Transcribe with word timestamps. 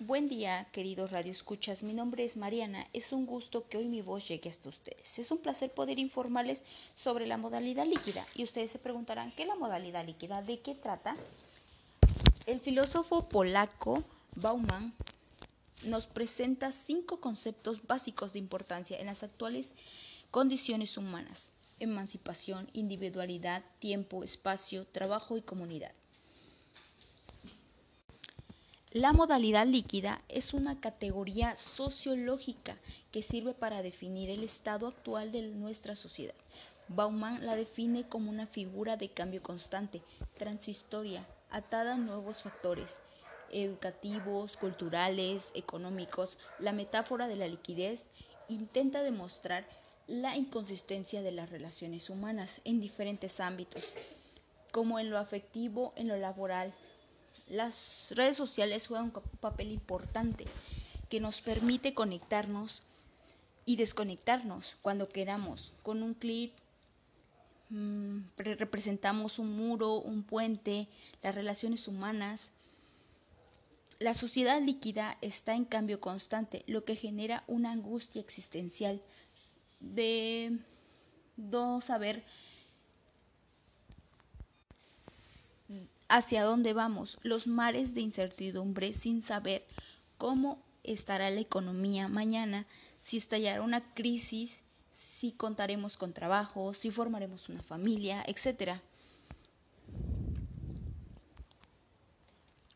Buen 0.00 0.28
día, 0.28 0.68
queridos 0.70 1.10
radioescuchas. 1.10 1.82
Mi 1.82 1.92
nombre 1.92 2.22
es 2.22 2.36
Mariana. 2.36 2.86
Es 2.92 3.10
un 3.10 3.26
gusto 3.26 3.66
que 3.68 3.78
hoy 3.78 3.88
mi 3.88 4.00
voz 4.00 4.28
llegue 4.28 4.48
hasta 4.48 4.68
ustedes. 4.68 5.18
Es 5.18 5.32
un 5.32 5.38
placer 5.38 5.72
poder 5.72 5.98
informarles 5.98 6.62
sobre 6.94 7.26
la 7.26 7.36
modalidad 7.36 7.84
líquida. 7.84 8.24
Y 8.36 8.44
ustedes 8.44 8.70
se 8.70 8.78
preguntarán, 8.78 9.32
¿qué 9.32 9.42
es 9.42 9.48
la 9.48 9.56
modalidad 9.56 10.06
líquida? 10.06 10.40
¿De 10.40 10.60
qué 10.60 10.76
trata? 10.76 11.16
El 12.46 12.60
filósofo 12.60 13.28
polaco 13.28 14.04
Bauman 14.36 14.94
nos 15.82 16.06
presenta 16.06 16.70
cinco 16.70 17.20
conceptos 17.20 17.84
básicos 17.84 18.34
de 18.34 18.38
importancia 18.38 19.00
en 19.00 19.06
las 19.06 19.24
actuales 19.24 19.74
condiciones 20.30 20.96
humanas. 20.96 21.48
Emancipación, 21.80 22.70
individualidad, 22.72 23.64
tiempo, 23.80 24.22
espacio, 24.22 24.86
trabajo 24.86 25.36
y 25.36 25.42
comunidad. 25.42 25.90
La 28.92 29.12
modalidad 29.12 29.66
líquida 29.66 30.22
es 30.30 30.54
una 30.54 30.80
categoría 30.80 31.56
sociológica 31.56 32.78
que 33.12 33.20
sirve 33.20 33.52
para 33.52 33.82
definir 33.82 34.30
el 34.30 34.42
estado 34.42 34.86
actual 34.86 35.30
de 35.30 35.42
nuestra 35.42 35.94
sociedad. 35.94 36.34
Bauman 36.88 37.44
la 37.44 37.54
define 37.54 38.08
como 38.08 38.30
una 38.30 38.46
figura 38.46 38.96
de 38.96 39.10
cambio 39.10 39.42
constante, 39.42 40.00
transistoria, 40.38 41.26
atada 41.50 41.94
a 41.94 41.98
nuevos 41.98 42.42
factores 42.42 42.96
educativos, 43.52 44.56
culturales, 44.56 45.50
económicos. 45.52 46.38
La 46.58 46.72
metáfora 46.72 47.28
de 47.28 47.36
la 47.36 47.46
liquidez 47.46 48.00
intenta 48.48 49.02
demostrar 49.02 49.66
la 50.06 50.38
inconsistencia 50.38 51.20
de 51.20 51.32
las 51.32 51.50
relaciones 51.50 52.08
humanas 52.08 52.62
en 52.64 52.80
diferentes 52.80 53.38
ámbitos, 53.38 53.84
como 54.72 54.98
en 54.98 55.10
lo 55.10 55.18
afectivo, 55.18 55.92
en 55.96 56.08
lo 56.08 56.16
laboral, 56.16 56.74
las 57.50 58.12
redes 58.14 58.36
sociales 58.36 58.86
juegan 58.86 59.12
un 59.14 59.38
papel 59.40 59.72
importante 59.72 60.46
que 61.08 61.20
nos 61.20 61.40
permite 61.40 61.94
conectarnos 61.94 62.82
y 63.64 63.76
desconectarnos 63.76 64.76
cuando 64.82 65.08
queramos. 65.08 65.72
Con 65.82 66.02
un 66.02 66.14
clic 66.14 66.52
mm, 67.70 68.20
representamos 68.36 69.38
un 69.38 69.56
muro, 69.56 69.94
un 69.94 70.22
puente, 70.22 70.88
las 71.22 71.34
relaciones 71.34 71.88
humanas. 71.88 72.52
La 73.98 74.14
sociedad 74.14 74.60
líquida 74.62 75.18
está 75.22 75.54
en 75.54 75.64
cambio 75.64 76.00
constante, 76.00 76.64
lo 76.66 76.84
que 76.84 76.96
genera 76.96 77.44
una 77.46 77.72
angustia 77.72 78.20
existencial 78.20 79.02
de 79.80 80.58
no 81.36 81.80
saber 81.80 82.24
hacia 86.08 86.44
dónde 86.44 86.72
vamos, 86.72 87.18
los 87.22 87.46
mares 87.46 87.94
de 87.94 88.00
incertidumbre 88.00 88.92
sin 88.92 89.22
saber 89.22 89.66
cómo 90.16 90.62
estará 90.82 91.30
la 91.30 91.40
economía 91.40 92.08
mañana, 92.08 92.66
si 93.02 93.18
estallará 93.18 93.62
una 93.62 93.94
crisis, 93.94 94.60
si 95.18 95.32
contaremos 95.32 95.96
con 95.96 96.12
trabajo, 96.12 96.74
si 96.74 96.90
formaremos 96.90 97.48
una 97.48 97.62
familia, 97.62 98.24
etc. 98.26 98.80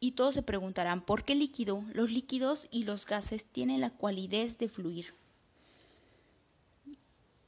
Y 0.00 0.12
todos 0.12 0.34
se 0.34 0.42
preguntarán, 0.42 1.00
¿por 1.00 1.24
qué 1.24 1.34
líquido? 1.34 1.82
Los 1.92 2.10
líquidos 2.10 2.68
y 2.70 2.84
los 2.84 3.06
gases 3.06 3.44
tienen 3.44 3.80
la 3.80 3.90
cualidad 3.90 4.48
de 4.58 4.68
fluir, 4.68 5.14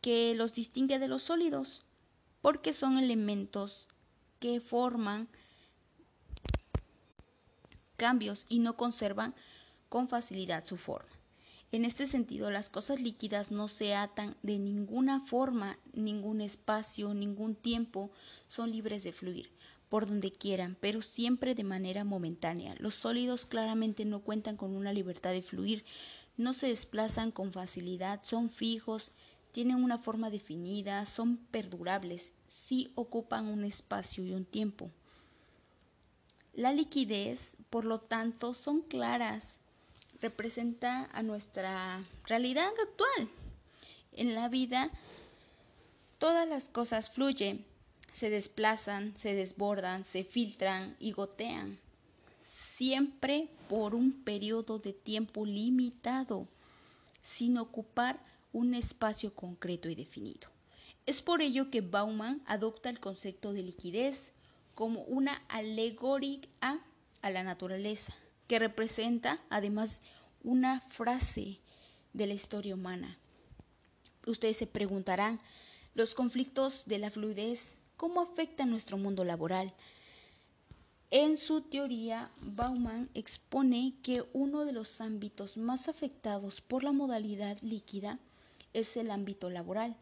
que 0.01 0.35
los 0.35 0.55
distingue 0.55 0.99
de 0.99 1.09
los 1.09 1.25
sólidos, 1.25 1.83
porque 2.41 2.73
son 2.73 2.97
elementos 2.97 3.89
que 4.39 4.61
forman 4.61 5.29
cambios 7.97 8.47
y 8.49 8.59
no 8.59 8.77
conservan 8.77 9.35
con 9.89 10.09
facilidad 10.09 10.65
su 10.67 10.77
forma. 10.77 11.11
En 11.73 11.85
este 11.85 12.07
sentido, 12.07 12.51
las 12.51 12.71
cosas 12.71 13.01
líquidas 13.01 13.51
no 13.51 13.69
se 13.69 13.95
atan 13.95 14.37
de 14.43 14.59
ninguna 14.59 15.21
forma, 15.21 15.79
ningún 15.93 16.41
espacio, 16.41 17.13
ningún 17.13 17.57
tiempo, 17.57 18.11
son 18.49 18.71
libres 18.71 19.03
de 19.03 19.13
fluir 19.13 19.51
por 19.89 20.07
donde 20.07 20.33
quieran, 20.33 20.77
pero 20.81 21.01
siempre 21.01 21.55
de 21.55 21.65
manera 21.65 22.05
momentánea. 22.05 22.75
Los 22.79 22.95
sólidos 22.95 23.47
claramente 23.47 24.05
no 24.05 24.21
cuentan 24.21 24.57
con 24.57 24.75
una 24.75 24.93
libertad 24.93 25.31
de 25.31 25.43
fluir, 25.43 25.85
no 26.37 26.53
se 26.53 26.69
desplazan 26.69 27.31
con 27.31 27.53
facilidad, 27.53 28.21
son 28.23 28.51
fijos, 28.51 29.13
tienen 29.53 29.83
una 29.83 29.99
forma 29.99 30.29
definida, 30.29 31.07
son 31.07 31.37
perdurables, 31.37 32.33
sí 32.49 32.93
ocupan 32.95 33.47
un 33.47 33.65
espacio 33.65 34.25
y 34.25 34.33
un 34.33 34.45
tiempo. 34.45 34.91
La 36.57 36.73
liquidez, 36.73 37.55
por 37.69 37.85
lo 37.85 38.01
tanto, 38.01 38.55
son 38.55 38.81
claras, 38.81 39.59
representa 40.23 41.11
a 41.13 41.23
nuestra 41.23 42.03
realidad 42.27 42.73
actual. 42.83 43.29
En 44.13 44.35
la 44.35 44.49
vida, 44.49 44.91
todas 46.17 46.49
las 46.49 46.71
cosas 46.71 47.11
fluyen, 47.11 47.67
se 48.15 48.31
desplazan, 48.31 49.15
se 49.19 49.35
desbordan, 49.35 50.03
se 50.03 50.25
filtran 50.25 50.97
y 50.99 51.13
gotean, 51.13 51.79
siempre 52.75 53.51
por 53.69 53.95
un 53.95 54.25
periodo 54.25 54.79
de 54.79 54.95
tiempo 54.95 55.45
limitado, 55.45 56.49
sin 57.23 57.59
ocupar 57.59 58.19
un 58.55 58.75
espacio 58.75 59.35
concreto 59.35 59.91
y 59.91 59.95
definido. 59.95 60.49
Es 61.05 61.21
por 61.21 61.43
ello 61.43 61.71
que 61.71 61.83
Bauman 61.83 62.41
adopta 62.47 62.89
el 62.89 62.99
concepto 62.99 63.53
de 63.53 63.63
liquidez 63.63 64.33
como 64.77 65.01
una 65.05 65.43
alegoría 65.49 66.43
a 66.61 67.31
la 67.31 67.43
naturaleza, 67.43 68.15
que 68.47 68.59
representa 68.59 69.41
además 69.49 70.03
una 70.45 70.83
frase 70.91 71.61
de 72.13 72.27
la 72.27 72.35
historia 72.35 72.75
humana. 72.75 73.17
Ustedes 74.27 74.59
se 74.59 74.67
preguntarán, 74.67 75.41
los 75.95 76.15
conflictos 76.15 76.85
de 76.85 76.99
la 76.99 77.11
fluidez, 77.11 77.75
¿cómo 77.97 78.21
afectan 78.21 78.69
nuestro 78.69 78.99
mundo 78.99 79.25
laboral? 79.25 79.73
En 81.11 81.39
su 81.39 81.63
teoría, 81.63 82.31
Bauman 82.43 83.09
expone 83.15 83.95
que 84.03 84.25
uno 84.35 84.67
de 84.67 84.73
los 84.73 85.01
ámbitos 85.01 85.57
más 85.57 85.89
afectados 85.89 86.61
por 86.61 86.85
la 86.85 86.93
modalidad 86.93 87.57
líquida 87.63 88.19
es 88.75 88.95
el 88.99 89.11
ámbito 89.11 89.49
laboral, 89.49 89.97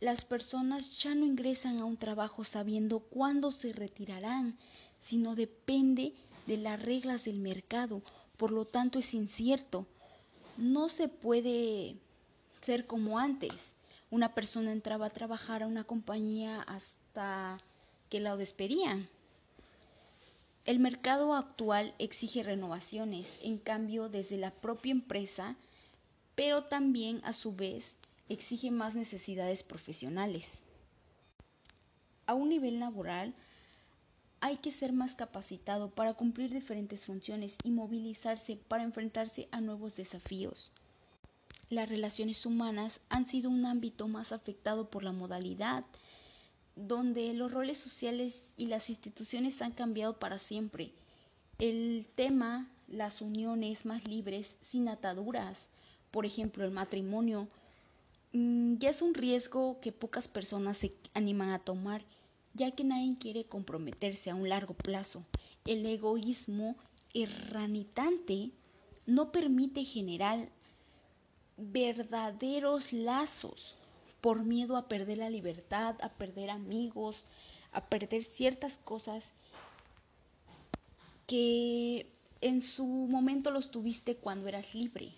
las 0.00 0.24
personas 0.24 0.98
ya 0.98 1.14
no 1.14 1.24
ingresan 1.24 1.78
a 1.78 1.84
un 1.84 1.96
trabajo 1.96 2.44
sabiendo 2.44 3.00
cuándo 3.00 3.52
se 3.52 3.72
retirarán, 3.72 4.56
sino 5.00 5.34
depende 5.34 6.14
de 6.46 6.56
las 6.56 6.82
reglas 6.82 7.24
del 7.24 7.38
mercado, 7.38 8.02
por 8.36 8.50
lo 8.50 8.64
tanto 8.64 8.98
es 8.98 9.14
incierto. 9.14 9.86
No 10.56 10.88
se 10.88 11.08
puede 11.08 11.96
ser 12.62 12.86
como 12.86 13.18
antes. 13.18 13.52
Una 14.10 14.34
persona 14.34 14.72
entraba 14.72 15.06
a 15.06 15.10
trabajar 15.10 15.62
a 15.62 15.66
una 15.66 15.84
compañía 15.84 16.62
hasta 16.62 17.58
que 18.10 18.20
la 18.20 18.36
despedían. 18.36 19.08
El 20.64 20.78
mercado 20.78 21.34
actual 21.34 21.94
exige 21.98 22.42
renovaciones, 22.42 23.38
en 23.42 23.58
cambio 23.58 24.08
desde 24.08 24.38
la 24.38 24.50
propia 24.50 24.92
empresa, 24.92 25.56
pero 26.34 26.64
también 26.64 27.20
a 27.24 27.32
su 27.32 27.54
vez 27.54 27.96
exige 28.28 28.70
más 28.70 28.94
necesidades 28.94 29.62
profesionales. 29.62 30.60
A 32.26 32.34
un 32.34 32.48
nivel 32.48 32.80
laboral, 32.80 33.34
hay 34.40 34.58
que 34.58 34.72
ser 34.72 34.92
más 34.92 35.14
capacitado 35.14 35.90
para 35.90 36.14
cumplir 36.14 36.52
diferentes 36.52 37.06
funciones 37.06 37.56
y 37.64 37.70
movilizarse 37.70 38.56
para 38.56 38.82
enfrentarse 38.82 39.48
a 39.52 39.60
nuevos 39.60 39.96
desafíos. 39.96 40.70
Las 41.70 41.88
relaciones 41.88 42.44
humanas 42.44 43.00
han 43.08 43.26
sido 43.26 43.50
un 43.50 43.64
ámbito 43.64 44.06
más 44.06 44.32
afectado 44.32 44.90
por 44.90 45.02
la 45.02 45.12
modalidad, 45.12 45.84
donde 46.76 47.32
los 47.32 47.52
roles 47.52 47.78
sociales 47.78 48.52
y 48.56 48.66
las 48.66 48.90
instituciones 48.90 49.62
han 49.62 49.72
cambiado 49.72 50.18
para 50.18 50.38
siempre. 50.38 50.92
El 51.58 52.06
tema, 52.14 52.68
las 52.86 53.22
uniones 53.22 53.86
más 53.86 54.06
libres, 54.06 54.56
sin 54.60 54.88
ataduras, 54.88 55.66
por 56.10 56.26
ejemplo, 56.26 56.64
el 56.64 56.70
matrimonio, 56.70 57.48
ya 58.34 58.90
es 58.90 59.00
un 59.00 59.14
riesgo 59.14 59.78
que 59.80 59.92
pocas 59.92 60.26
personas 60.26 60.78
se 60.78 60.92
animan 61.14 61.50
a 61.50 61.60
tomar, 61.60 62.04
ya 62.52 62.72
que 62.72 62.82
nadie 62.82 63.16
quiere 63.18 63.44
comprometerse 63.44 64.30
a 64.30 64.34
un 64.34 64.48
largo 64.48 64.74
plazo. 64.74 65.24
El 65.64 65.86
egoísmo 65.86 66.76
erranitante 67.12 68.50
no 69.06 69.30
permite 69.30 69.84
generar 69.84 70.48
verdaderos 71.56 72.92
lazos 72.92 73.76
por 74.20 74.42
miedo 74.42 74.76
a 74.76 74.88
perder 74.88 75.18
la 75.18 75.30
libertad, 75.30 75.94
a 76.02 76.08
perder 76.08 76.50
amigos, 76.50 77.26
a 77.70 77.84
perder 77.86 78.24
ciertas 78.24 78.78
cosas 78.78 79.30
que 81.28 82.10
en 82.40 82.62
su 82.62 82.84
momento 82.84 83.52
los 83.52 83.70
tuviste 83.70 84.16
cuando 84.16 84.48
eras 84.48 84.74
libre. 84.74 85.12